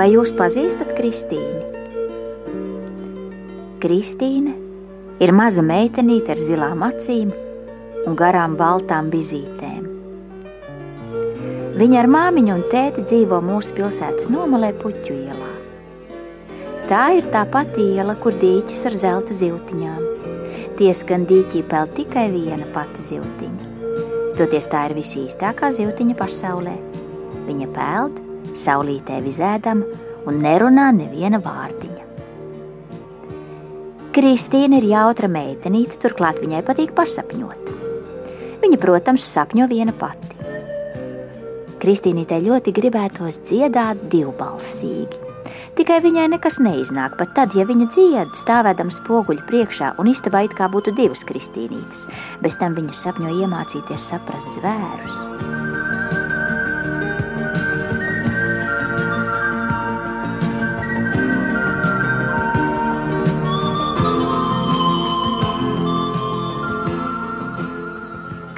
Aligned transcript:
Vai 0.00 0.06
jūs 0.14 0.30
pazīstat 0.32 0.94
Kristīnu? 0.96 1.58
Kristīne 3.82 4.54
ir 5.20 5.32
maza 5.36 5.60
meitenīte 5.60 6.32
ar 6.32 6.38
zilām 6.40 6.84
acīm 6.86 7.34
un 8.08 8.16
garām 8.16 8.54
baltām 8.56 9.10
vizītēm. 9.12 9.82
Viņa 11.82 11.98
ar 12.00 12.08
māmiņu 12.14 12.54
un 12.54 12.62
tēti 12.72 13.04
dzīvo 13.10 13.42
mūsu 13.44 13.76
pilsētas 13.76 14.32
nomalē 14.32 14.70
Puķu 14.80 15.18
ielā. 15.18 15.50
Tā 16.88 17.02
ir 17.18 17.28
tā 17.36 17.44
pati 17.52 17.90
iela, 17.98 18.16
kur 18.24 18.40
dīķis 18.40 18.88
ar 18.88 18.98
zelta 19.04 19.36
ziltiņām. 19.36 20.00
Ties 20.80 21.04
gan 21.12 21.28
dīķī 21.28 21.66
peld 21.68 21.92
tikai 22.00 22.24
viena 22.32 22.72
pati 22.72 23.04
ziltiņa. 23.12 23.68
Toties 24.40 24.72
tā 24.72 24.88
ir 24.88 24.96
visīstākā 25.02 25.74
ziltiņa 25.76 26.20
pasaulē. 26.24 26.78
Viņa 27.52 27.72
peld, 27.76 28.24
saulītē 28.60 29.20
vizēdama 29.24 30.06
un 30.28 30.40
nerunā 30.44 30.90
neviena 30.96 31.40
vārdiņa. 31.42 32.06
Kristīna 34.10 34.80
ir 34.80 34.88
jautra 34.90 35.30
meitenīte, 35.30 36.00
turklāt 36.02 36.40
viņai 36.42 36.64
patīk 36.66 36.92
pasapņot. 36.96 37.68
Viņa, 38.60 38.78
protams, 38.82 39.28
sapņo 39.30 39.68
viena 39.70 39.94
pati. 39.96 40.34
Kristīnītei 41.80 42.42
ļoti 42.44 42.74
gribētos 42.76 43.38
dziedāt 43.48 44.02
divbalsīgi. 44.12 45.28
Tikai 45.78 46.00
viņai 46.04 46.26
nekas 46.34 46.58
neiznāk, 46.60 47.14
pat 47.20 47.32
tad, 47.38 47.54
ja 47.56 47.64
viņa 47.68 47.86
dzied, 47.94 48.34
stāvēdama 48.42 48.92
spoguļu 48.98 49.46
priekšā 49.48 49.94
un 50.02 50.10
istabā 50.10 50.42
it 50.48 50.58
kā 50.58 50.68
būtu 50.72 50.92
divas 50.98 51.24
kristīnītes. 51.30 52.04
Bez 52.42 52.58
tam 52.60 52.76
viņa 52.76 52.98
sapņo 53.00 53.32
iemācīties 53.38 54.10
saprast 54.10 54.58
zvērus. 54.58 55.59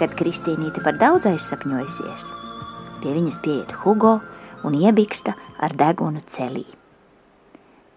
Kad 0.02 0.16
Kristīnīte 0.18 0.82
par 0.82 0.96
daudz 0.98 1.28
aizsapņojusies. 1.30 2.22
Pie 3.02 3.12
viņas 3.14 3.36
pieiet 3.44 3.70
Hugo 3.84 4.16
un 4.66 4.74
iebiksta 4.74 5.36
ar 5.62 5.74
degunu 5.78 6.24
celī. 6.34 6.64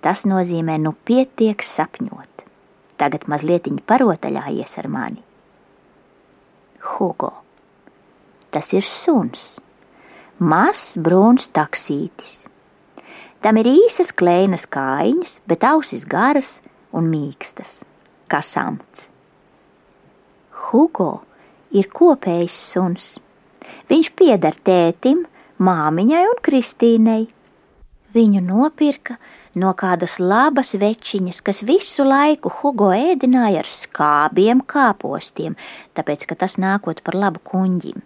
Tas 0.05 0.21
nozīmē, 0.29 0.77
nu 0.77 0.93
pietiek 0.93 1.65
sapņot. 1.65 2.45
Tagad 3.01 3.25
mazliet 3.25 3.65
parotaļājies 3.89 4.77
ar 4.83 4.87
mani. 4.87 5.23
Hugo. 6.93 7.33
Tas 8.53 8.69
ir 8.77 8.85
suns. 8.85 9.41
Mazs 10.37 10.93
brūns 10.93 11.49
taksītis. 11.57 12.37
Tam 13.41 13.57
ir 13.57 13.73
īsas 13.73 14.13
kleinas 14.13 14.69
kājiņas, 14.69 15.39
bet 15.49 15.65
ausis 15.65 16.05
garas 16.05 16.53
un 16.93 17.09
mīkstas, 17.09 17.71
kā 18.29 18.45
samts. 18.45 19.09
Hugo 20.69 21.25
ir 21.71 21.89
kopējs 21.93 22.57
suns. 22.73 23.13
Viņš 23.89 24.11
pieder 24.17 24.57
tētim, 24.65 25.25
māmiņai 25.61 26.21
un 26.29 26.39
Kristīnei. 26.45 27.25
Viņu 28.15 28.41
nopirka 28.45 29.17
no 29.59 29.71
kādas 29.75 30.17
labas 30.19 30.73
večiņas, 30.79 31.41
kas 31.43 31.61
visu 31.67 32.05
laiku 32.07 32.51
Hugo 32.61 32.91
ēdināja 32.95 33.63
ar 33.63 33.69
skābiem 33.69 34.63
kāpostiem, 34.67 35.57
tāpēc, 35.95 36.25
ka 36.29 36.37
tas 36.45 36.57
nākot 36.61 37.01
par 37.03 37.17
labu 37.19 37.43
kuņģim. 37.51 38.03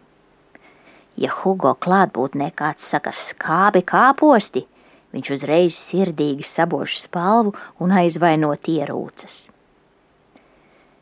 Ja 1.20 1.34
Hugo 1.42 1.76
klātbūtnē 1.76 2.52
kāds 2.56 2.90
saka 2.90 3.14
skābi 3.14 3.84
kāposti, 3.84 4.66
viņš 5.14 5.32
uzreiz 5.36 5.78
sirdīgi 5.78 6.48
sabož 6.48 7.00
spalvu 7.04 7.56
un 7.84 7.96
aizvainot 8.02 8.70
ierūcas. 8.72 9.42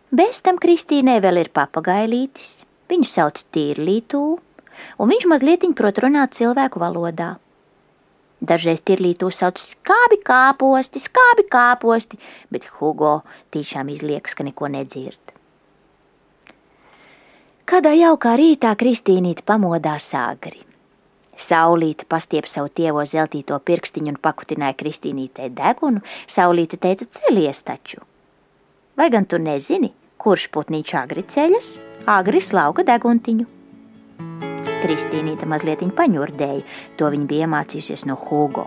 Bez 0.07 0.40
tam 0.40 0.56
Kristīnē 0.56 1.18
vēl 1.19 1.41
ir 1.41 1.50
papagailītis, 1.51 2.62
viņu 2.88 3.07
sauc 3.12 3.41
Tīrlītū, 3.51 4.22
un 5.03 5.12
viņš 5.12 5.25
mazliet 5.28 5.66
prot 5.75 6.00
runāt 6.00 6.31
cilvēku 6.38 6.79
valodā. 6.79 7.35
Dažreiz 8.40 8.79
Tirlītū 8.88 9.28
sauc 9.35 9.59
skābi 9.59 10.22
kāposti, 10.23 11.03
skābi 11.03 11.44
kāposti, 11.51 12.22
bet 12.50 12.63
Hugo 12.78 13.22
tiešām 13.51 13.91
izliekas, 13.91 14.34
ka 14.34 14.47
neko 14.47 14.72
nedzird. 14.72 15.19
Kādā 17.68 17.91
jaukā 17.91 18.38
rītā 18.39 18.78
Kristīnīte 18.79 19.44
pamodās 19.44 20.13
agri. 20.16 20.63
Saulīte 21.35 22.07
pastiep 22.07 22.47
savu 22.47 22.72
tievo 22.72 23.03
zeltīto 23.03 23.59
pirkstiņu 23.59 24.16
un 24.16 24.22
pakutināja 24.24 24.79
Kristīnītei 24.79 25.51
degunu. 25.51 26.00
Saulīte 26.31 26.79
teica, 26.79 27.12
celies 27.19 27.59
taču! 27.68 28.07
Vai 28.97 29.11
gan 29.13 29.27
tu 29.29 29.37
nezini, 29.37 29.91
kurš 30.17 30.47
putniņš 30.55 30.91
agri 30.97 31.21
ceļas? 31.29 31.65
Agri 32.09 32.39
slauka 32.41 32.81
deguntiņu. 32.87 33.43
Kristīnīte 34.81 35.45
mazliet 35.45 35.83
paņurdēja, 35.99 36.63
to 36.97 37.11
viņa 37.13 37.27
bija 37.29 37.45
iemācījusies 37.45 38.07
no 38.09 38.15
Hugo. 38.17 38.65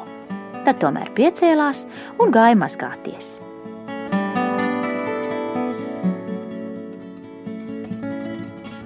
Tad 0.68 0.78
tomēr 0.84 1.10
piecēlās 1.18 1.82
un 2.22 2.30
gāja 2.36 2.54
mazgāties. 2.62 3.32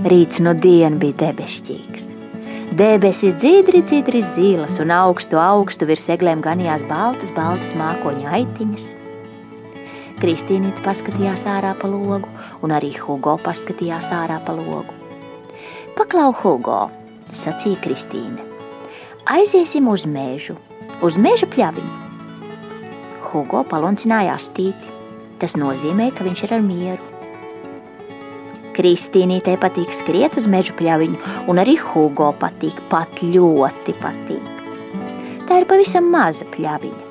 Rīts 0.08 0.40
no 0.40 0.56
dienas 0.64 1.00
bija 1.04 1.20
debesšķīgs. 1.26 2.10
Debesis 2.80 3.36
dzidri, 3.36 3.84
dzidri 3.84 4.24
zilas 4.32 4.80
un 4.80 4.96
augstu, 4.96 5.36
augstu 5.36 5.92
virs 5.92 6.08
eglēm 6.08 6.40
ganījās 6.40 6.88
baltas, 6.88 7.36
baltas 7.36 7.76
mākoņa 7.76 8.38
aitiņas. 8.40 8.92
Kristīnīte 10.22 10.82
paskatījās 10.84 11.42
ārā 11.50 11.72
pa 11.80 11.88
logu, 11.90 12.30
un 12.62 12.74
arī 12.74 12.92
Hugo 12.96 13.34
paskatījās 13.42 14.10
ārā 14.14 14.38
pa 14.46 14.54
logu. 14.54 14.94
Paklau, 15.98 16.32
Hugo, 16.42 16.84
sacīja 17.34 17.80
Kristīne. 17.82 18.42
Aiziesim 19.30 19.88
uz 19.90 20.04
mežu, 20.06 20.54
uz 21.02 21.18
meža 21.18 21.48
pļaviņu. 21.50 21.94
Hugo 23.26 23.64
paloncināja 23.66 24.36
astīti. 24.38 24.92
Tas 25.42 25.56
nozīmē, 25.58 26.12
ka 26.14 26.24
viņš 26.26 26.44
ir 26.46 26.54
ar 26.54 26.62
mieru. 26.62 27.10
Kristīnītei 28.74 29.56
patīk 29.62 29.94
skriet 29.94 30.38
uz 30.38 30.46
meža 30.50 30.74
pļaviņu, 30.78 31.18
un 31.50 31.62
arī 31.62 31.74
Hugo 31.82 32.30
patīk, 32.38 32.78
pat 32.90 33.22
ļoti 33.22 33.96
patīk. 34.02 34.52
Tā 35.48 35.60
ir 35.60 35.68
pavisam 35.70 36.06
maza 36.14 36.46
pļaviņa. 36.54 37.03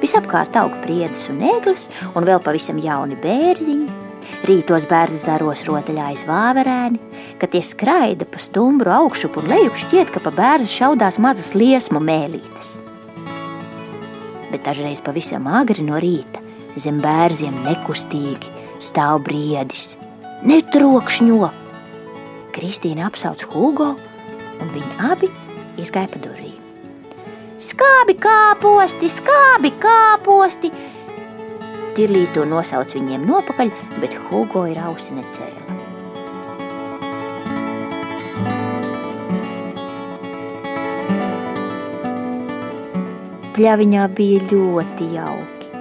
Visapkārt 0.00 0.56
aug 0.56 0.74
priedes 0.84 1.26
un 1.28 1.42
eglis, 1.44 1.86
un 2.16 2.24
vēl 2.28 2.40
pavisam 2.44 2.78
jauni 2.80 3.18
bērziņi. 3.20 3.98
Rītos 4.48 4.86
bērni 4.88 5.18
zaros 5.20 5.60
rotaļājas 5.66 6.22
vāverēni, 6.28 7.00
kad 7.40 7.52
tie 7.52 7.60
skraida 7.64 8.24
pa 8.28 8.40
stumbru 8.40 8.92
augšup 8.94 9.36
un 9.40 9.50
lejup 9.52 9.76
šķiet, 9.82 10.12
ka 10.14 10.22
pa 10.24 10.32
bērzi 10.36 10.70
šaudās 10.78 11.18
mazas 11.20 11.52
liesmu 11.56 12.00
mēlītes. 12.04 12.72
Bet 14.50 14.64
dažreiz 14.64 15.02
pavisam 15.04 15.48
agri 15.50 15.84
no 15.84 16.00
rīta 16.00 16.40
zem 16.80 17.00
bērziem 17.04 17.56
nekustīgi 17.66 18.50
stāv 18.84 19.24
briedis. 19.26 19.90
Netrokšņo! 20.46 21.50
Kristīna 22.56 23.10
apsauc 23.10 23.44
Hugo, 23.52 23.92
un 24.60 24.72
viņi 24.74 24.96
abi 25.12 25.30
izgāja 25.80 26.10
pa 26.14 26.22
durvīm. 26.24 26.59
Skābi 27.60 28.14
kāposti, 28.16 29.10
skābi 29.12 29.68
kāposti! 29.82 30.70
Tirlīto 31.92 32.46
nosauc 32.48 32.94
viņiem 32.96 33.26
nopakaļ, 33.28 33.72
bet 34.00 34.16
Hugo 34.30 34.62
ir 34.70 34.80
ausi 34.80 35.12
necēla. 35.12 35.76
Pļaviņā 43.60 44.08
bija 44.16 44.42
ļoti 44.48 45.12
jauki. 45.18 45.72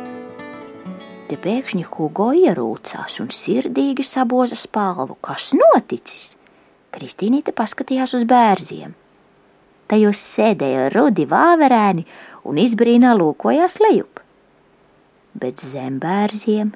Te 1.31 1.39
pēkšņi 1.39 1.87
Hugo 1.93 2.33
ierūcās 2.43 3.21
un 3.23 3.31
sirdīgi 3.31 4.03
saboza 4.03 4.59
spalvu. 4.59 5.15
Kas 5.23 5.53
noticis? 5.55 6.33
Kristīnīte 6.91 7.55
paskatījās 7.55 8.19
uz 8.19 8.27
bērziem. 8.27 8.98
Tajos 9.89 10.19
sēdēja 10.21 10.89
rudi 10.93 11.23
vāverēni 11.29 12.03
un 12.49 12.59
izbrīnā 12.61 13.15
lūkojās 13.17 13.79
lejup. 13.81 14.19
Bet 15.41 15.63
zem 15.71 15.95
bērziem 16.03 16.75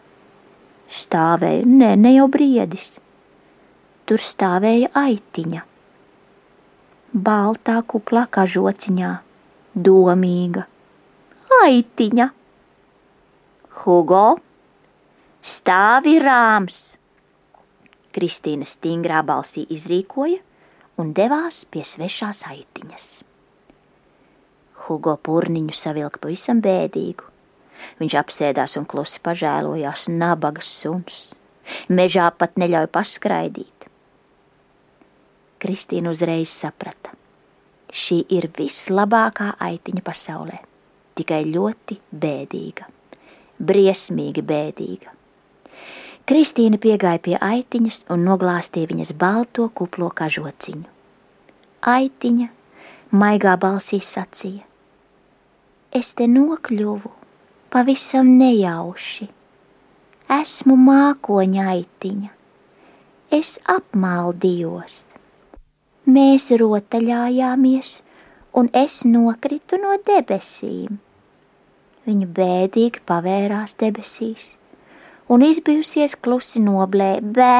stāvēja 0.99 1.67
ne, 1.69 1.91
ne 2.05 2.13
jau 2.15 2.25
briedis. 2.35 2.87
Tur 4.09 4.21
stāvēja 4.21 4.89
aitiņa. 4.99 5.61
Baltā 7.27 7.75
kuplā 7.93 8.23
kažociņā, 8.37 9.11
domīga. 9.87 10.63
Aitiņa! 11.59 12.27
Hugo, 13.83 14.23
stāvi 15.53 16.15
rāms! 16.25 16.81
Kristīna 18.13 18.65
stingrā 18.69 19.21
balsī 19.29 19.67
izrīkoja– 19.77 20.41
un 21.03 21.11
devās 21.17 21.63
pie 21.73 21.83
svešās 21.87 22.43
aitiņas. 22.47 23.07
Hugo 24.83 25.15
purniņu 25.27 25.75
savilka 25.75 26.21
pavisam 26.23 26.61
bēdīgu. 26.63 27.29
Viņš 27.99 28.15
apsēdās 28.21 28.77
un 28.79 28.85
klusi 28.89 29.19
pažēlojās 29.23 30.07
nabagas 30.11 30.69
suns. 30.81 31.17
Mežā 31.99 32.29
pat 32.37 32.55
neļauj 32.59 32.89
paskraidīt. 32.95 33.87
Kristīna 35.63 36.11
uzreiz 36.11 36.51
saprata. 36.51 37.13
Šī 38.03 38.23
ir 38.35 38.49
vislabākā 38.57 39.53
aitiņa 39.63 40.03
pasaulē, 40.07 40.57
tikai 41.19 41.43
ļoti 41.47 41.99
bēdīga, 42.23 42.87
briesmīgi 43.71 44.43
bēdīga. 44.49 45.13
Kristīna 46.31 46.79
piegāja 46.83 47.21
pie 47.27 47.37
aitiņas 47.51 48.01
un 48.15 48.25
noglāstīja 48.27 48.91
viņas 48.91 49.15
balto 49.23 49.69
kuplo 49.79 50.09
kažociņu. 50.23 50.92
Aitiņa 51.83 52.45
maigā 53.19 53.53
balsī 53.59 53.97
sacīja: 54.09 54.63
Es 55.99 56.13
te 56.19 56.27
nokļuvu 56.31 57.09
pavisam 57.73 58.29
nejauši. 58.39 59.27
Esmu 60.31 60.77
mākoņa 60.85 61.65
aitiņa. 61.73 62.29
Es 63.39 63.57
apmaldījos. 63.73 64.95
Mēs 66.15 66.47
rotaļājāmies, 66.63 67.91
un 68.59 68.71
es 68.83 69.01
nokritu 69.03 69.81
no 69.83 69.97
debesīm. 70.07 71.01
Viņa 72.07 72.31
bēdīgi 72.39 73.03
pavērās 73.11 73.75
debesīs, 73.83 74.49
un 75.27 75.43
izbijusies 75.49 76.15
klusi 76.15 76.63
noblē 76.63 77.11
bē. 77.35 77.53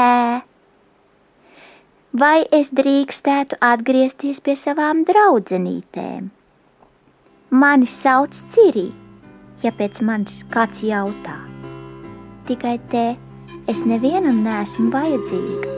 Vai 2.14 2.44
es 2.54 2.68
drīkstētu 2.78 3.58
atgriezties 3.66 4.38
pie 4.46 4.54
savām 4.54 5.00
draudzenītēm? 5.08 6.28
Mani 7.64 7.90
sauc 7.90 8.38
Cirī, 8.54 8.84
ja 9.64 9.72
pēc 9.74 9.98
manis 10.06 10.44
kāds 10.54 10.84
jautā. 10.86 11.40
Tikai 12.46 12.76
te 12.94 13.04
es 13.74 13.82
nevienam 13.90 14.44
nesmu 14.46 14.92
vajadzīga. 14.94 15.74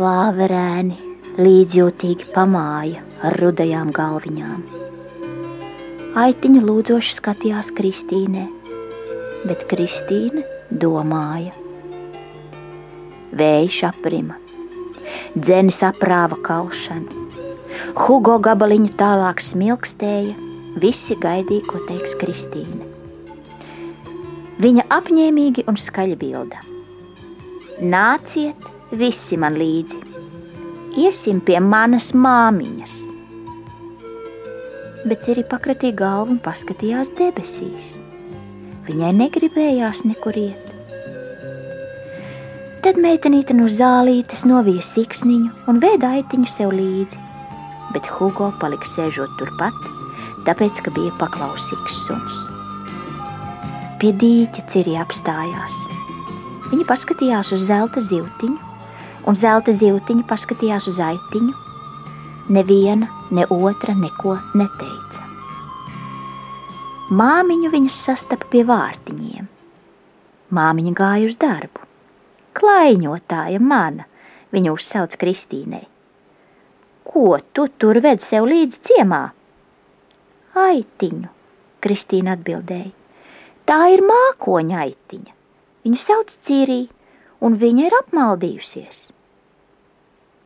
Vāverēni 0.00 0.96
līdzjūtīgi 1.36 2.32
pamāja 2.32 3.04
ar 3.20 3.40
rudajām 3.44 3.92
galviņām. 3.92 4.66
Aitiņa 6.24 6.64
lūdzoši 6.64 7.20
skatījās 7.20 7.74
Kristīnē, 7.76 8.48
bet 9.44 9.68
Kristīne 9.68 10.48
domāja. 10.72 11.67
Vējš 13.36 13.82
aprima, 13.90 14.38
dzenis 15.36 15.82
aprāva 15.84 16.38
kalšanu 16.44 17.28
Hugo 17.98 18.38
gabaliņu 18.42 18.94
tālāk 18.98 19.42
smilkstēja, 19.44 20.34
visi 20.82 21.16
gaidīja, 21.20 21.66
ko 21.68 21.80
teiks 21.88 22.14
Kristīne. 22.20 22.86
Viņa 24.58 24.86
apņēmīgi 24.96 25.66
un 25.70 25.78
skaļi 25.78 26.16
bilda. 26.18 26.62
Nāciet 27.78 28.64
visi 28.90 29.38
man 29.38 29.58
līdzi, 29.60 30.00
iesim 31.04 31.42
pie 31.44 31.60
manas 31.62 32.10
māmiņas. 32.14 32.96
Bet 35.04 35.22
Ciri 35.26 35.44
pakratīja 35.46 35.94
galvu 36.00 36.34
un 36.34 36.40
paskatījās 36.42 37.12
debesīs. 37.20 37.92
Viņai 38.88 39.12
negribējās 39.20 40.02
nekur 40.08 40.40
iet. 40.40 40.67
Tad 42.88 42.96
meitenīte 43.04 43.52
no 43.52 43.68
zālītes 43.68 44.48
novija 44.48 44.80
siksniņu 44.80 45.68
un 45.68 45.80
vēda 45.84 46.16
aitiņu 46.16 46.48
sev 46.48 46.72
līdzi 46.72 47.28
bet 47.94 48.08
Hugo 48.12 48.50
palika 48.60 48.88
sēžot 48.88 49.36
turpat, 49.40 49.76
tāpēc, 50.46 50.80
ka 50.84 50.92
bija 50.94 51.12
paklausīgs 51.20 52.02
suns. 52.06 52.36
Pie 53.98 54.12
dīķa 54.20 54.64
Ciri 54.70 54.96
apstājās. 55.00 55.76
Viņa 56.68 56.84
paskatījās 56.88 57.52
uz 57.56 57.64
zelta 57.68 58.02
zīltiņu, 58.04 58.58
un 59.28 59.38
zelta 59.38 59.74
zīltiņa 59.74 60.26
paskatījās 60.28 60.88
uz 60.90 61.00
aitiņu. 61.02 61.56
Neviena, 62.54 63.08
ne 63.34 63.44
otra 63.52 63.96
neko 63.96 64.38
neteica. 64.56 65.24
Māmiņu 67.08 67.72
viņas 67.72 68.04
sastapa 68.04 68.48
pie 68.52 68.62
vārtiņiem. 68.68 69.48
Māmiņa 70.54 70.96
gāja 70.96 71.28
uz 71.32 71.36
darbu. 71.40 71.77
Klaiņotāja 72.58 73.60
mana, 73.62 74.06
viņu 74.54 74.74
uzsauc 74.74 75.14
Kristīnei. 75.20 75.86
Ko 77.08 77.38
tu 77.54 77.68
tur 77.80 78.00
ved 78.04 78.24
sev 78.24 78.48
līdzi 78.50 78.80
ciemā? 78.88 79.22
Aitiņu, 80.58 81.28
Kristīna 81.84 82.34
atbildēja. 82.36 82.90
Tā 83.68 83.78
ir 83.94 84.02
mākoņa 84.04 84.80
aitiņa. 84.84 85.34
Viņu 85.86 86.00
sauc 86.02 86.32
Cīrī, 86.44 86.80
un 87.44 87.56
viņa 87.60 87.84
ir 87.86 87.96
apmaldījusies. 88.00 89.02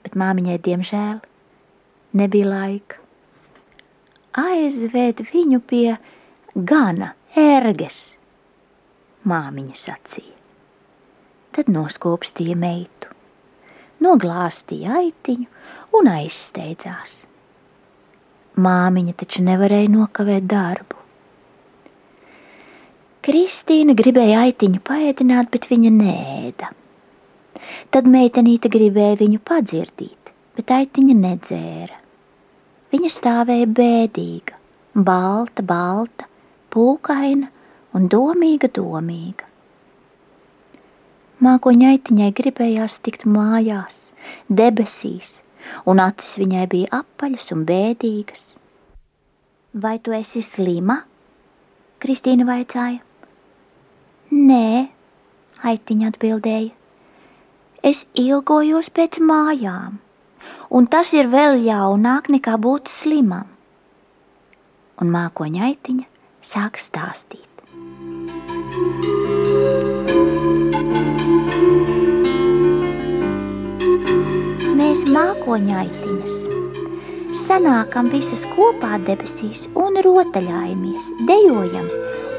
Bet 0.02 0.18
māmiņai, 0.18 0.58
diemžēl, 0.66 1.22
nebija 2.18 2.50
laika. 2.50 3.00
Aizved 4.42 5.24
viņu 5.32 5.62
pie 5.70 5.96
gana 6.56 7.12
ērges, 7.38 7.98
māmiņa 9.28 9.78
sacīja. 9.78 10.41
Tad 11.52 11.68
noskopstīja 11.68 12.56
meitu, 12.56 13.10
noglāstīja 14.00 14.94
aitiņu 15.02 15.98
un 15.98 16.08
aizsteidzās. 16.08 17.18
Māmiņa 18.64 19.12
taču 19.20 19.44
nevarēja 19.44 19.90
nokavēt 19.92 20.48
darbu. 20.48 20.96
Kristīna 23.22 23.94
gribēja 24.00 24.40
aitiņu 24.46 24.80
paēdināt, 24.88 25.52
bet 25.52 25.68
viņa 25.70 25.92
nēda. 25.98 26.72
Tad 27.92 28.08
meitenīte 28.16 28.72
gribēja 28.72 29.20
viņu 29.20 29.44
padzirdīt, 29.46 30.32
bet 30.56 30.72
aitiņa 30.80 31.20
nedzēra. 31.20 32.00
Viņa 32.92 33.12
stāvēja 33.12 33.68
bēdīga, 33.76 34.56
balta, 34.96 35.62
balta, 35.62 36.26
pūkaina 36.72 37.52
un 37.92 38.08
domīga, 38.12 38.72
domīga. 38.72 39.51
Mākoņa 41.42 41.88
aitiņai 41.96 42.28
gribējās 42.38 43.00
tikt 43.02 43.24
mājās, 43.26 43.94
debesīs, 44.46 45.30
un 45.90 45.98
acis 46.02 46.36
viņai 46.38 46.66
bija 46.70 47.00
apaļas 47.00 47.48
un 47.56 47.64
bēdīgas. 47.66 48.44
Vai 49.74 49.96
tu 49.98 50.14
esi 50.14 50.42
slima? 50.46 51.00
Kristīna 52.04 52.46
vaicāja. 52.46 53.00
Nē, 54.30 54.86
aitiņa 55.72 56.12
atbildēja. 56.12 56.70
Es 57.82 58.04
ilgojos 58.14 58.92
pēc 58.94 59.18
mājām, 59.18 59.98
un 60.70 60.86
tas 60.94 61.10
ir 61.16 61.32
vēl 61.32 61.58
jaunāk 61.66 62.30
nekā 62.30 62.54
būt 62.68 62.92
slimam. 63.00 63.50
Un 65.02 65.10
mākoņa 65.10 65.66
aitiņa 65.72 66.06
sāk 66.52 66.78
stāstīt. 66.78 67.50
mēs 67.72 69.21
mākoņaitiņas. 75.52 76.36
Sanākam 77.46 78.08
visas 78.12 78.44
kopā 78.54 78.98
debesīs 79.04 79.66
un 79.76 79.98
rotaļājamies, 80.04 81.10
dejojam, 81.28 81.88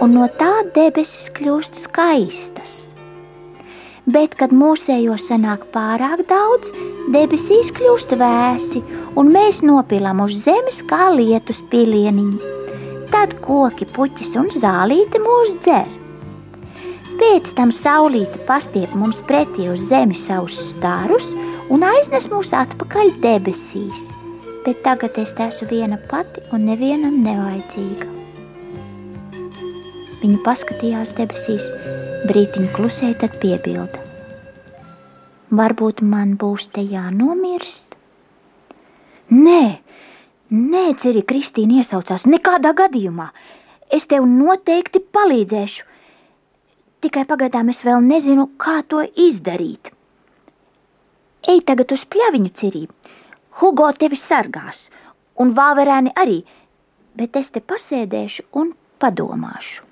un 0.01 0.15
no 0.17 0.27
tā 0.39 0.63
debesis 0.73 1.29
kļūst 1.33 1.83
skaistas. 1.85 2.79
Bet, 4.05 4.35
kad 4.35 4.51
mūsējo 4.51 5.15
sanāk 5.17 5.69
pārāk 5.71 6.25
daudz, 6.27 6.71
debesīs 7.13 7.71
kļūst 7.77 8.17
vēsi, 8.19 8.81
un 9.15 9.31
mēs 9.31 9.61
nopilām 9.63 10.19
uz 10.25 10.33
zemes 10.43 10.81
kā 10.89 11.11
lietus 11.13 11.61
pilieniņi. 11.69 12.51
Tad 13.13 13.37
koki, 13.45 13.85
puķis 13.85 14.33
un 14.41 14.49
zālīte 14.57 15.21
mūs 15.21 15.53
dzer. 15.61 15.87
Pēc 17.21 17.53
tam 17.55 17.71
saulīte 17.71 18.41
pastiep 18.47 18.91
mums 18.97 19.21
pretī 19.29 19.69
uz 19.71 19.85
zemes 19.87 20.25
savus 20.25 20.57
stārus, 20.73 21.23
un 21.73 21.81
aiznes 21.87 22.27
mūs 22.29 22.51
atpakaļ 22.53 23.15
debesīs, 23.23 24.01
bet 24.65 24.83
tagad 24.85 25.15
es 25.21 25.31
esmu 25.45 25.67
viena 25.71 25.97
pati 26.11 26.43
un 26.53 26.67
nevienam 26.69 27.15
nevajadzīga. 27.25 28.09
Viņa 30.21 30.41
paskatījās 30.45 31.15
debesīs, 31.17 31.65
brītiņu 32.29 32.69
klusēja, 32.75 33.17
tad 33.23 33.39
piebilda. 33.41 34.03
Varbūt 35.53 36.03
man 36.13 36.35
būs 36.39 36.69
te 36.73 36.83
jānomirst? 36.85 37.97
Nē, 39.33 39.63
nē, 40.53 40.85
Ciri, 41.01 41.25
Kristīna 41.25 41.81
iesaucās, 41.81 42.27
nekādā 42.29 42.75
gadījumā. 42.77 43.31
Es 43.93 44.05
tev 44.09 44.29
noteikti 44.29 45.01
palīdzēšu. 45.13 45.89
Tikai 47.03 47.25
pagaidām 47.27 47.73
es 47.73 47.83
vēl 47.83 47.99
nezinu, 48.05 48.47
kā 48.61 48.79
to 48.87 49.03
izdarīt. 49.03 49.91
Ej 51.43 51.63
tagad 51.67 51.91
uz 51.91 52.03
pļaviņu, 52.07 52.51
Cirī. 52.55 52.83
Hugo 53.59 53.89
tevi 53.99 54.17
sargās, 54.17 54.85
un 55.39 55.51
vāverēni 55.57 56.13
arī, 56.17 56.39
bet 57.19 57.35
es 57.35 57.51
te 57.53 57.61
pasēdēšu 57.61 58.47
un 58.61 58.71
padomāšu. 59.03 59.83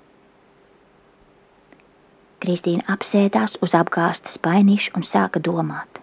Kristīna 2.42 2.82
apsēdās 2.90 3.60
uz 3.62 3.74
apgāstas 3.78 4.40
painīšu 4.42 4.96
un 4.98 5.04
sāka 5.06 5.38
domāt. 5.38 6.00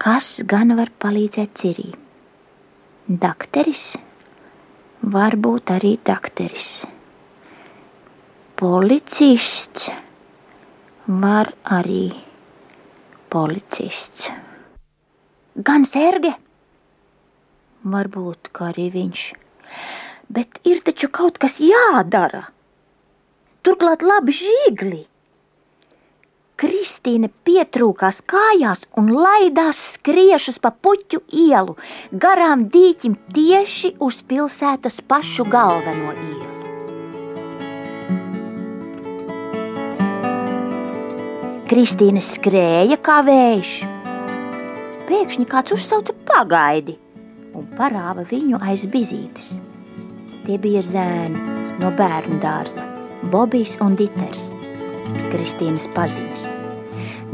Kas 0.00 0.40
gan 0.48 0.74
var 0.78 0.90
palīdzēt 1.04 1.52
Cirī? 1.60 1.90
Dakteris? 3.06 3.84
Varbūt 5.12 5.70
arī 5.76 5.92
dakteris. 6.04 6.66
Policists? 8.58 9.86
Var 11.06 11.52
arī 11.78 12.02
policists. 13.32 14.30
Gan 15.66 15.86
sērge? 15.88 16.32
Varbūt 17.90 18.50
kā 18.54 18.70
arī 18.74 18.88
viņš. 18.94 19.26
Bet 20.30 20.60
ir 20.68 20.82
taču 20.86 21.08
kaut 21.10 21.38
kas 21.42 21.58
jādara 21.62 22.48
turklāt 23.66 24.04
labi 24.06 24.34
žīgli. 24.36 25.00
Kristīne 26.60 27.30
pietrūkās 27.48 28.20
kājās 28.28 28.84
un 29.00 29.08
laidās 29.16 29.80
skriešus 29.94 30.60
pa 30.60 30.74
puķu 30.86 31.22
ielu, 31.46 31.76
garām 32.24 32.68
dīķim 32.74 33.16
tieši 33.36 33.94
uz 34.08 34.20
pilsētas 34.32 35.00
pašu 35.08 35.48
galveno 35.56 36.12
ielu. 36.12 36.49
Kristīne 41.70 42.18
skrēja 42.18 42.96
kā 42.98 43.20
vējš. 43.22 43.68
Pēkšņi 45.06 45.44
kāds 45.46 45.70
uzsauca 45.76 46.10
pagaidi 46.26 46.96
un 47.54 47.68
parāva 47.78 48.24
viņu 48.26 48.58
aiz 48.58 48.82
bizītes. 48.90 49.52
Tie 50.42 50.56
bija 50.58 50.80
zēni 50.82 51.38
no 51.78 51.92
bērnu 52.00 52.40
dārza. 52.42 52.82
Bobijs 53.30 53.76
un 53.86 53.94
Diters, 54.00 54.40
Kristīnas 55.30 55.86
paziņas. 55.94 56.48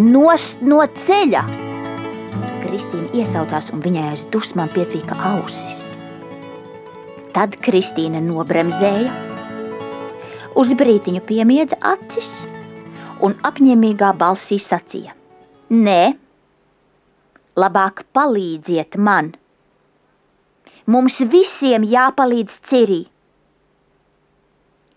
Nost 0.04 0.60
no 0.60 0.82
ceļa! 1.06 1.40
Kristīna 2.66 3.22
iesaucās 3.22 3.70
un 3.72 3.80
viņai 3.86 4.04
aiz 4.10 4.26
dusmām 4.36 4.68
pietrīka 4.74 5.16
ausis. 5.30 5.80
Tad 7.32 7.56
Kristīna 7.64 8.20
nobremzēja, 8.28 9.16
uz 10.60 10.76
brītiņu 10.76 11.24
piemiedza 11.24 11.80
acis 11.94 12.34
un 13.24 13.36
apņēmīgā 13.46 14.12
balsī 14.18 14.58
sacīja: 14.62 15.14
Nē, 15.70 16.00
labāk 17.56 18.04
palīdziet 18.16 18.96
man! 18.98 19.34
Mums 20.86 21.18
visiem 21.32 21.86
jāpalīdz 21.90 22.58
Cirī! 22.70 23.00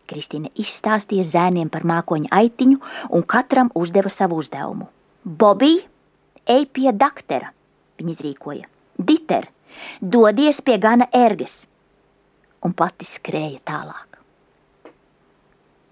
Kristīne 0.10 0.50
izstāstīja 0.58 1.26
zēniem 1.32 1.70
par 1.70 1.86
mākoņa 1.86 2.32
aitiņu 2.34 2.80
un 3.14 3.26
katram 3.34 3.70
uzdeva 3.78 4.10
savu 4.14 4.40
uzdevumu. 4.42 4.90
Bobija, 5.24 5.86
ej 6.50 6.66
pie 6.74 6.94
daktera, 6.94 7.54
viņa 8.00 8.16
izrīkoja. 8.16 8.70
Diter, 8.98 9.50
dodies 10.02 10.62
pie 10.66 10.78
gana 10.82 11.10
erges, 11.14 11.62
un 12.66 12.74
pati 12.74 13.06
skrēja 13.06 13.62
tālāk. 13.70 14.09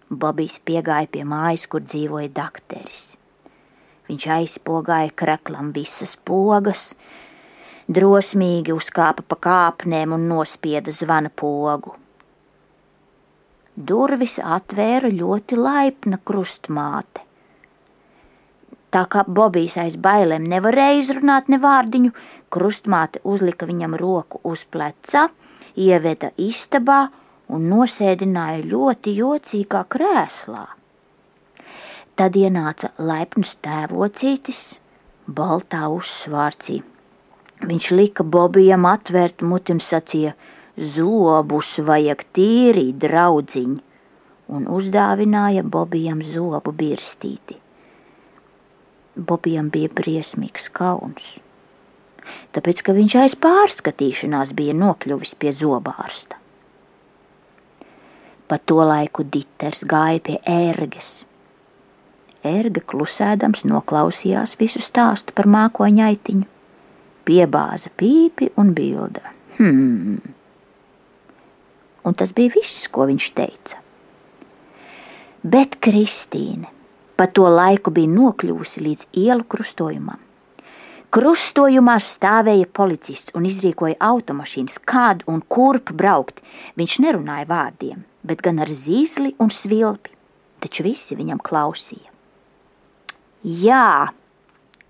Bobijs 0.10 0.56
piegāja 0.64 1.10
pie 1.12 1.24
mājas, 1.28 1.66
kur 1.68 1.84
dzīvoja 1.84 2.30
dakteris. 2.32 3.18
Viņš 4.08 4.28
aizpogāja 4.38 5.12
kreklam 5.20 5.74
visas 5.76 6.14
pogas, 6.24 6.80
drosmīgi 7.92 8.72
uzkāpa 8.72 9.26
pa 9.28 9.40
kāpnēm 9.48 10.16
un 10.16 10.30
nospieda 10.32 10.96
zvana 10.96 11.32
pogu. 11.44 11.98
Durvis 13.76 14.40
atvēra 14.40 15.12
ļoti 15.12 15.60
laipna 15.60 16.22
krustmāte. 16.24 17.28
Tā 18.96 19.04
kā 19.12 19.26
Bobijs 19.28 19.76
aiz 19.78 20.00
bailēm 20.00 20.48
nevarēja 20.48 21.02
izrunāt 21.04 21.52
ne 21.52 21.60
vārdiņu, 21.60 22.16
krustmāte 22.50 23.20
uzlika 23.28 23.68
viņam 23.68 24.00
roku 24.00 24.40
uz 24.48 24.64
pleca, 24.72 25.28
ieveda 25.76 26.32
istabā 26.40 27.10
un 27.54 27.70
nosēdināja 27.72 28.66
ļoti 28.74 29.14
jocīgā 29.22 29.86
krēslā. 29.94 30.66
Tad 32.18 32.36
ienāca 32.36 32.92
laipns 32.98 33.56
tēvocītis, 33.66 34.62
baltā 35.28 35.86
uzsvārcī. 35.94 36.82
Viņš 37.68 37.90
lika 37.94 38.24
Bobijam 38.24 38.86
atvērt 38.90 39.44
muti 39.46 39.78
un 39.78 39.84
sacīja– 39.84 40.38
zobus 40.78 41.72
vajag 41.82 42.22
tīri, 42.38 42.92
draudziņ, 43.02 43.78
un 44.54 44.68
uzdāvināja 44.70 45.64
Bobijam 45.66 46.22
zobu 46.22 46.72
birstīti. 46.72 47.58
Bobijam 49.18 49.72
bija 49.74 49.90
briesmīgs 49.90 50.70
kauns, 50.70 51.26
tāpēc, 52.54 52.84
ka 52.86 52.94
viņš 52.94 53.16
aiz 53.24 53.38
pārskatīšanās 53.42 54.54
bija 54.54 54.78
nokļuvis 54.78 55.34
pie 55.42 55.56
zobārsta. 55.58 56.38
Pa 58.48 58.60
to 58.64 58.80
laiku 58.88 59.26
Diters 59.28 59.84
gāja 59.84 60.22
pie 60.24 60.38
ērges. 60.48 61.26
Ērga 62.48 62.84
klusēdams 62.88 63.66
noklausījās 63.68 64.56
visu 64.60 64.80
stāstu 64.84 65.36
par 65.36 65.50
mākoņa 65.52 66.06
aitiņu, 66.12 66.46
piebāza 67.28 67.92
pīpi 68.00 68.54
un 68.62 68.72
bilda. 68.78 69.34
Hmm, 69.58 70.22
un 72.06 72.16
tas 72.16 72.32
bija 72.32 72.54
viss, 72.56 72.88
ko 72.94 73.10
viņš 73.10 73.28
teica. 73.36 73.82
Bet 75.44 75.80
Kristīne 75.84 76.72
pa 77.18 77.26
to 77.28 77.50
laiku 77.50 77.92
bija 77.92 78.14
nokļuvusi 78.14 78.84
līdz 78.86 79.08
ielu 79.26 79.44
krustojumam. 79.50 80.22
Krustojumā 81.16 81.96
stāvēja 82.04 82.68
policists 82.80 83.34
un 83.38 83.48
izrīkoja 83.48 83.96
automašīnas, 84.04 84.82
kādu 84.84 85.30
un 85.32 85.42
kurp 85.48 85.94
braukt. 85.96 86.42
Viņš 86.80 87.00
nerunāja 87.06 87.48
vārdiem, 87.48 88.04
bet 88.28 88.44
gan 88.44 88.60
ar 88.64 88.72
zīsli 88.72 89.34
un 89.40 89.54
svilpi, 89.54 90.12
taču 90.64 90.84
visi 90.88 91.16
viņam 91.16 91.40
klausīja. 91.44 92.12
Jā, 93.48 94.12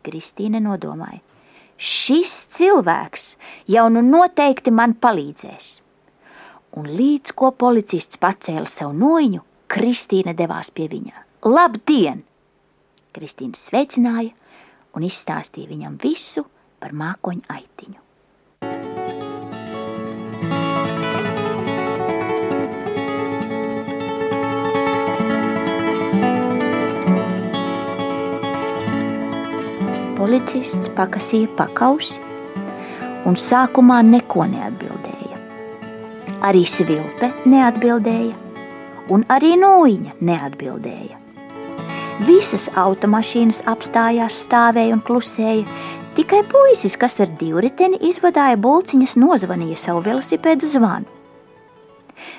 Kristīne 0.08 0.62
nodomāja, 0.64 1.20
šis 1.78 2.48
cilvēks 2.58 3.36
jau 3.70 3.90
nu 3.94 4.02
noteikti 4.02 4.74
man 4.74 4.96
palīdzēs 4.98 5.76
un 6.78 6.90
līdz 6.94 7.34
ko 7.38 7.52
policists 7.58 8.20
pacēla 8.22 8.70
sev 8.70 8.94
noiņu, 8.98 9.44
Kristīne 9.68 10.34
devās 10.38 10.70
pie 10.72 10.88
viņa. 10.92 11.24
Labdien! 11.48 12.22
Kristīne 13.16 13.58
sveicināja 13.60 14.32
un 14.96 15.08
izstāstīja 15.08 15.72
viņam 15.72 15.98
visu 16.02 16.46
par 16.80 16.94
mākoņu 16.94 17.44
aitiņu. 17.58 18.04
Policists 30.18 30.90
pakasīja 30.98 31.50
pakausi 31.56 32.18
un 33.28 33.38
sākumā 33.40 34.02
neko 34.08 34.48
neatbildēja. 34.50 35.40
Arī 36.48 36.66
svilpe 36.70 37.32
neatbildēja, 37.50 38.36
un 39.14 39.24
arī 39.34 39.56
nūjiņa 39.62 40.18
neatbildēja. 40.30 41.27
Visas 42.18 42.64
automašīnas 42.74 43.60
apstājās, 43.70 44.40
stāvēja 44.48 44.96
un 44.96 45.04
klusēja. 45.06 45.68
Tikai 46.18 46.40
puisis, 46.50 46.96
kas 46.98 47.20
ar 47.22 47.30
divriteni 47.38 48.00
izvadāja 48.10 48.58
bulciņas, 48.58 49.14
nozvanīja 49.22 49.78
savu 49.78 50.02
velosipēdu 50.08 50.66
zvanu. 50.72 51.06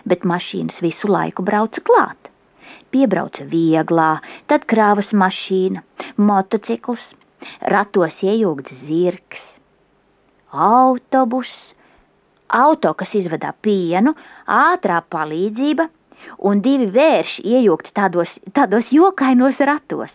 Bet 0.03 0.27
mašīnas 0.27 0.81
visu 0.83 1.07
laiku 1.07 1.45
brauca 1.47 1.79
klāt. 1.87 2.27
Piebrauca 2.91 3.47
vieglā, 3.47 4.17
tad 4.51 4.67
krāvas 4.67 5.13
mašīna, 5.15 5.85
motocikls, 6.19 7.05
ratos 7.63 8.19
iejūgts 8.27 8.81
zirgs, 8.83 9.45
autobus, 10.51 11.53
auto, 12.51 12.97
kas 12.99 13.15
izvadā 13.15 13.55
pienu, 13.63 14.17
ātrā 14.43 14.99
palīdzība 15.07 15.87
un 16.39 16.63
divi 16.65 16.89
vērši 16.95 17.45
iejūgti 17.57 17.95
tādos, 17.95 18.35
tādos 18.55 18.91
jokainos 18.95 19.61
ratos. 19.61 20.15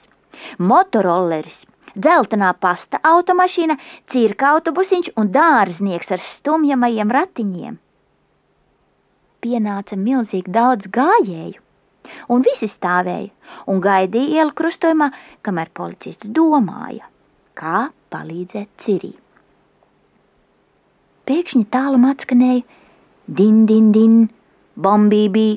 Motorolleris, 0.58 1.62
dzeltenā 1.94 2.54
pasta 2.60 3.00
automašīna, 3.06 3.78
cirka 4.10 4.54
autobusiņš 4.56 5.14
un 5.20 5.32
dārznieks 5.34 6.14
ar 6.16 6.24
stumjamajiem 6.24 7.14
ratiņiem. 7.18 7.80
Pienāca 9.44 9.98
milzīgi 10.00 10.52
daudz 10.56 10.88
gājēju, 10.88 11.60
un 12.32 12.46
visi 12.46 12.70
stāvēja 12.72 13.32
un 13.70 13.82
gaidīja 13.84 14.42
ielu 14.42 14.56
krustojumā, 14.56 15.10
kamēr 15.44 15.74
policists 15.76 16.32
domāja, 16.32 17.10
kā 17.60 17.90
palīdzēt 18.14 18.72
Cirī. 18.80 19.14
Pēkšņi 21.28 21.68
tālu 21.72 22.00
atskanēja 22.10 22.64
din, 23.28 23.66
din, 23.66 23.92
din, 23.96 24.16
bombībī. 24.76 25.48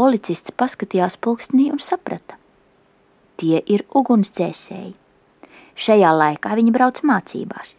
Policists 0.00 0.54
paskatījās 0.56 1.18
pulkstenī 1.20 1.66
un 1.74 1.80
saprata. 1.84 2.38
Tie 3.36 3.58
ir 3.74 3.82
ugunsdzēsēji. 4.00 4.94
Šajā 5.76 6.12
laikā 6.16 6.54
viņi 6.56 6.72
brauc 6.72 7.02
mācībās. 7.10 7.74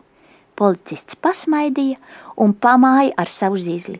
Policists 0.61 1.17
pasmaidīja 1.17 1.97
un 2.45 2.53
pamāja 2.65 3.15
ar 3.23 3.31
savu 3.39 3.57
zīzli. 3.63 3.97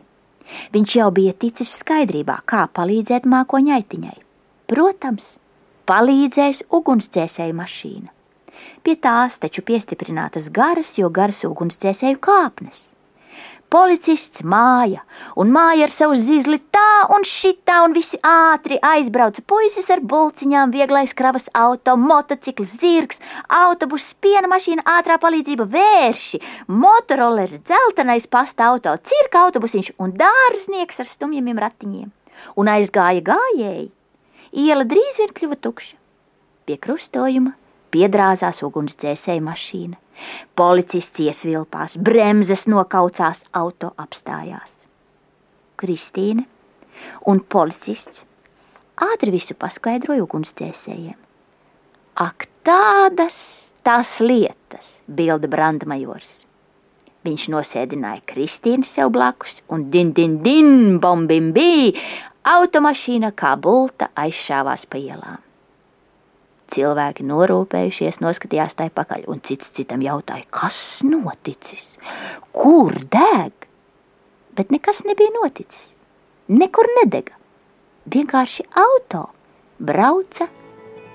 Viņš 0.76 0.94
jau 1.00 1.08
bija 1.18 1.34
ticis 1.44 1.74
skaidrībā, 1.80 2.38
kā 2.46 2.62
palīdzēt 2.78 3.26
mākoņaitiņai. 3.34 4.14
Protams, 4.70 5.34
palīdzēs 5.90 6.62
ugunsdzēsēju 6.78 7.58
mašīna. 7.64 8.14
Pie 8.86 8.98
tās 9.08 9.42
taču 9.42 9.66
piestiprinātas 9.66 10.46
garas, 10.62 10.94
jo 11.02 11.10
garas 11.10 11.42
ugunsdzēsēju 11.50 12.22
kāpnes. 12.22 12.86
Policists 13.72 14.42
māja, 14.44 15.00
un 15.40 15.48
māja 15.54 15.86
ar 15.86 15.92
savu 15.94 16.16
zizli 16.20 16.58
tā 16.74 17.06
un 17.14 17.22
šitā, 17.24 17.78
un 17.86 17.94
visi 17.96 18.18
ātri 18.20 18.76
aizbrauca 18.84 19.40
puisis 19.48 19.88
ar 19.94 20.02
bulciņām, 20.10 20.74
vieglais 20.74 21.14
kravas 21.16 21.46
auto, 21.56 21.94
motocikls, 21.96 22.74
zirgs, 22.82 23.22
autobus, 23.48 24.04
piena 24.20 24.50
mašīna, 24.52 24.84
ātrā 24.98 25.16
palīdzība, 25.22 25.64
vērši, 25.72 26.42
motorolers, 26.68 27.56
dzeltenais 27.64 28.28
pasta 28.28 28.68
auto, 28.68 28.92
cirka 29.08 29.46
autobusiņš 29.46 29.94
un 30.04 30.12
dārznieks 30.20 31.00
ar 31.00 31.08
stumjiem 31.14 31.64
ratiņiem. 31.64 32.12
Un 32.60 32.72
aizgāja 32.76 33.24
gājēji. 33.32 33.88
Iela 34.52 34.84
drīz 34.84 35.16
vien 35.22 35.32
kļuva 35.32 35.56
tukša. 35.64 35.96
Pie 36.68 36.76
krustojuma 36.76 37.56
piedrāzās 37.92 38.60
ugunsdzēsēja 38.66 39.42
mašīna. 39.44 39.96
Policists 40.58 41.22
iesvilpās, 41.22 41.96
bremzes 41.96 42.66
nokaucās, 42.70 43.40
auto 43.52 43.92
apstājās. 43.96 44.70
Kristīne 45.80 46.46
un 47.26 47.40
policists 47.40 48.24
ātri 49.02 49.32
visu 49.34 49.56
paskaidroja 49.58 50.22
ugunsdzēsējiem. 50.26 51.18
Ak, 52.22 52.46
tādas 52.66 53.36
tās 53.82 54.18
lietas, 54.20 54.86
bilda 55.08 55.48
brandmajors. 55.50 56.42
Viņš 57.22 57.46
nosēdināja 57.54 58.24
Kristīnu 58.26 58.86
sev 58.86 59.12
blakus 59.14 59.54
un 59.70 59.88
din, 59.94 60.10
din, 60.14 60.40
din, 60.42 60.98
bombim 61.02 61.52
bija, 61.54 61.94
automašīna 62.42 63.30
kā 63.38 63.54
bulta 63.56 64.10
aizšāvās 64.18 64.86
pa 64.90 64.98
ielām. 64.98 65.38
Cilvēki 66.72 67.26
norūpējušies, 67.28 68.22
noskatījās 68.24 68.72
tai 68.78 68.88
pakaļ, 68.96 69.26
un 69.28 69.42
cits 69.44 69.74
citam 69.76 70.00
jautāja, 70.04 70.46
kas 70.48 70.76
noticis, 71.04 71.84
kur 72.56 72.96
deg? 73.12 73.52
Bet 74.56 74.72
nekas 74.72 75.02
nebija 75.04 75.34
noticis, 75.36 75.84
nekur 76.48 76.88
nedega. 77.00 77.36
Vienkārši 78.12 78.64
auto 78.72 79.26
brauca 79.78 80.48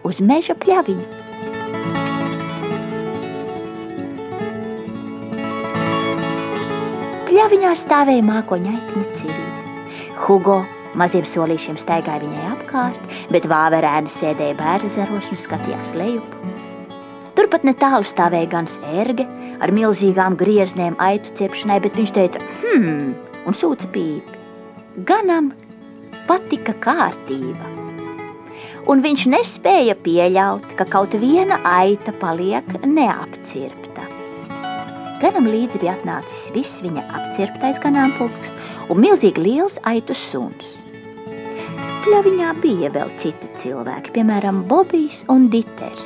uz 0.05 0.21
meža 0.21 0.53
pļaviņu. 0.61 1.25
Pļaviņā 7.27 7.75
stāvēja 7.81 8.29
mākoņa 8.29 8.77
aitiņa 8.77 9.19
cirī. 9.19 9.43
Hugo 10.21 10.61
Maziem 10.97 11.27
solīšiem 11.29 11.75
staigāja 11.77 12.23
viņai 12.23 12.45
apkārt, 12.55 13.11
bet 13.29 13.45
vāverēni 13.45 14.09
sēdēja 14.17 14.55
bērzaros 14.57 15.27
un 15.29 15.39
skatījās 15.43 15.91
lejup. 15.93 16.37
Turpat 17.37 17.67
netālu 17.67 18.07
stāvēja 18.09 18.49
gan 18.49 18.69
ērge 18.97 19.27
ar 19.61 19.73
milzīgām 19.77 20.33
grieznēm 20.39 20.97
aitu 20.97 21.35
cepšanai, 21.37 21.77
bet 21.83 21.99
viņš 21.99 22.13
teica, 22.15 22.41
hmm, 22.63 23.11
un 23.45 23.57
sūca 23.59 23.89
pīpi. 23.93 24.41
Ganam 25.05 25.51
patika 26.25 26.73
kārtība. 26.81 27.75
Un 28.89 29.03
viņš 29.05 29.27
nespēja 29.29 29.93
pieļaut, 30.01 30.65
ka 30.79 30.87
kaut 30.89 31.13
viena 31.21 31.59
aita 31.77 32.15
paliek 32.17 32.65
neapcirpta. 32.87 34.07
Ganam 35.21 35.45
līdzi 35.51 35.83
bija 35.83 35.93
atnācis 35.99 36.49
viss 36.57 36.81
viņa 36.81 37.05
apcirptais 37.19 37.77
ganāmpulks 37.85 38.49
un 38.89 39.01
milzīgi 39.05 39.45
liels 39.45 39.77
aitu 39.85 40.17
suns. 40.17 40.86
Pļaviņā 42.07 42.51
bija 42.63 42.87
vēl 42.95 43.09
citi 43.19 43.49
cilvēki, 43.59 44.13
piemēram, 44.15 44.61
Bobijs 44.69 45.17
un 45.27 45.49
Diters. 45.51 46.05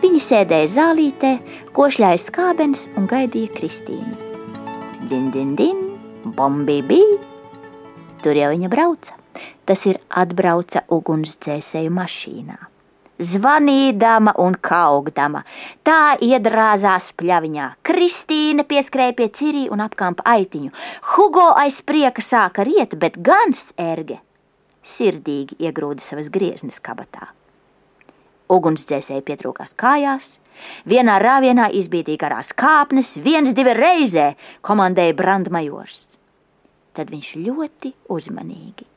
Viņi 0.00 0.20
sēdēja 0.24 0.70
zālītē, 0.72 1.32
košļāja 1.76 2.22
skābens 2.22 2.86
un 2.96 3.04
gaidīja 3.10 3.50
Kristīnu. 3.52 4.14
Din, 5.10 5.26
din, 5.34 5.50
din, 5.58 5.82
bombī 6.38 6.78
bija. 6.88 7.18
Tur 8.24 8.40
jau 8.40 8.48
viņa 8.54 8.70
brauca. 8.72 9.18
Tas 9.68 9.84
ir 9.90 9.98
atbrauca 10.22 10.86
ugunsdzēsēju 10.88 11.92
mašīnā. 11.98 12.56
Zvanīdama 13.34 14.38
un 14.40 14.56
kaugdama, 14.56 15.44
tā 15.84 16.16
iedrāzās 16.24 17.12
pļaviņā. 17.20 17.68
Kristīna 17.84 18.64
pieskrēja 18.64 19.18
pie 19.20 19.28
cirī 19.36 19.68
un 19.68 19.84
apkampa 19.84 20.24
aitiņu. 20.38 20.72
Hugo 21.12 21.50
aiz 21.60 21.84
prieka 21.84 22.24
sāka 22.24 22.64
riet, 22.64 22.96
bet 22.96 23.20
gans 23.20 23.68
erge 23.76 24.22
sirdīgi 24.86 25.58
iegrūda 25.66 26.04
savas 26.04 26.30
grieznes 26.32 26.80
kabatā. 26.82 27.30
Ugunsdzēsēji 28.50 29.24
pietrūkās 29.26 29.74
kājās, 29.78 30.26
vienā 30.88 31.18
rāvienā 31.22 31.70
izbīdīja 31.80 32.24
garās 32.24 32.50
kāpnes, 32.56 33.12
viens 33.22 33.54
divi 33.54 33.74
reizē 33.76 34.32
komandēja 34.66 35.16
brandmajors. 35.18 36.00
Tad 36.96 37.12
viņš 37.12 37.34
ļoti 37.46 37.92
uzmanīgi 38.10 38.88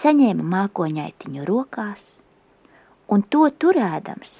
saņēma 0.00 0.44
mākoņaitiņu 0.54 1.46
rokās, 1.48 2.02
un 3.10 3.24
to 3.32 3.48
turēdams 3.62 4.36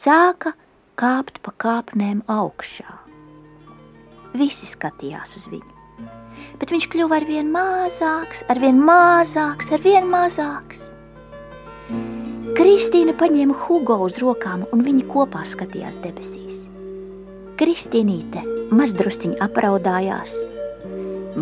sāka 0.00 0.52
kāpt 1.00 1.40
pa 1.44 1.54
kāpnēm 1.64 2.24
augšā. 2.30 2.98
Visi 4.34 4.66
skatījās 4.66 5.38
uz 5.38 5.48
viņu 5.52 5.73
bet 6.60 6.72
viņš 6.74 6.88
kļuva 6.92 7.20
ar 7.20 7.26
vien 7.28 7.50
mazāks, 7.54 8.44
ar 8.48 8.60
vien 8.62 8.80
mazāks, 8.80 9.70
ar 9.74 9.82
vien 9.84 10.08
mazāks. 10.10 10.82
Kristīna 12.54 13.14
paņēma 13.18 13.56
Hugo 13.64 13.98
uz 14.06 14.18
rokām, 14.22 14.62
un 14.72 14.84
viņi 14.86 15.06
kopā 15.10 15.42
skatījās 15.50 15.98
debesīs. 16.04 16.60
Kristīnīte 17.58 18.42
mazdrusciņi 18.74 19.40
apraudājās. 19.44 20.30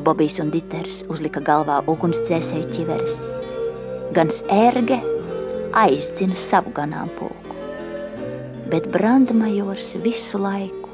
Bobijs 0.05 0.39
un 0.41 0.51
Diters 0.53 1.03
uzlika 1.13 1.43
galvā 1.45 1.83
ugunsdzēsēju 1.93 2.69
ķiveres. 2.73 3.19
Gan 4.17 4.33
ērge 4.53 4.99
aizcina 5.77 6.37
savu 6.49 6.73
ganāmpulku, 6.77 7.57
bet 8.73 8.89
brandmajors 8.93 9.95
visu 10.05 10.41
laiku 10.41 10.91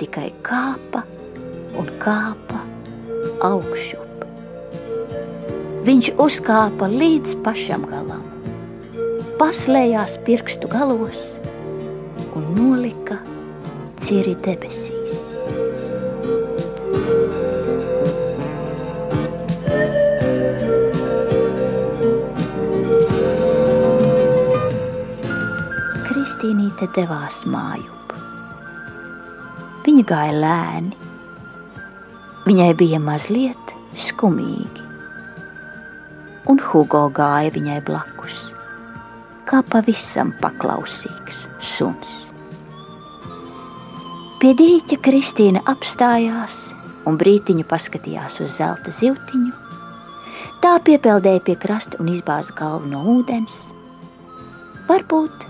tikai 0.00 0.30
kāpa 0.44 1.04
un 1.80 1.88
kāpa 2.02 2.53
augšup. 3.42 4.24
Viņš 5.84 6.10
uzkāpa 6.22 6.88
līdz 6.88 7.34
pašam 7.44 7.84
galam, 7.90 8.24
paslējās 9.40 10.14
pirkstu 10.24 10.70
galos 10.72 11.18
un 12.34 12.46
nolika 12.56 13.18
ciri 14.04 14.32
debesīs. 14.44 14.92
Kristīnīte 26.08 26.88
devās 26.96 27.44
mājup. 27.44 28.16
Viņa 29.84 30.04
gāja 30.08 30.36
lēni, 30.40 31.03
Viņai 32.44 32.74
bija 32.76 32.98
mazliet 33.00 33.70
skumīgi, 34.04 34.82
un 36.52 36.58
Hugo 36.60 37.06
gāja 37.16 37.52
viņai 37.54 37.78
blakus, 37.86 38.34
kā 39.48 39.62
pavisam 39.72 40.34
paklausīgs 40.42 41.38
suns. 41.70 42.10
Pie 44.42 44.50
dīķa 44.58 44.98
Kristīna 45.06 45.62
apstājās 45.72 46.58
un 47.08 47.16
brītiņu 47.22 47.64
paskatījās 47.70 48.36
uz 48.44 48.52
zelta 48.58 48.92
zivtiņu. 48.92 49.54
Tā 50.60 50.74
piepeldēja 50.84 51.46
pie 51.46 51.54
krasta 51.64 51.96
un 52.04 52.12
izbāza 52.12 52.52
galvu 52.58 52.92
no 52.92 53.00
ūdens. 53.14 53.56
Varbūt 54.90 55.48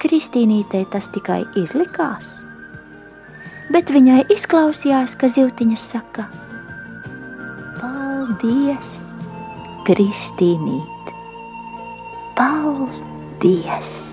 Kristīnītei 0.00 0.86
tas 0.96 1.12
tikai 1.12 1.42
izlikās 1.60 2.35
bet 3.74 3.92
viņai 3.92 4.22
izklausījās, 4.36 5.16
ka 5.20 5.30
zivtiņa 5.34 5.78
saka: 5.88 6.26
Paldies, 7.80 8.90
Kristīnīt! 9.88 11.14
Paldies! 12.38 14.05